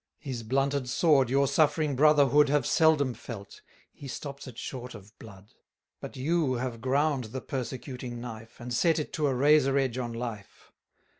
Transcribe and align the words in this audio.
His 0.17 0.41
blunted 0.41 0.89
sword 0.89 1.29
your 1.29 1.47
suffering 1.47 1.95
brotherhood 1.95 2.49
Have 2.49 2.65
seldom 2.65 3.13
felt; 3.13 3.61
he 3.93 4.07
stops 4.07 4.47
it 4.47 4.57
short 4.57 4.95
of 4.95 5.15
blood: 5.19 5.53
But 5.99 6.17
you 6.17 6.53
have 6.53 6.81
ground 6.81 7.25
the 7.25 7.41
persecuting 7.41 8.19
knife, 8.19 8.59
And 8.59 8.73
set 8.73 8.97
it 8.97 9.13
to 9.13 9.27
a 9.27 9.35
razor 9.35 9.77
edge 9.77 9.99
on 9.99 10.11
life. 10.11 10.71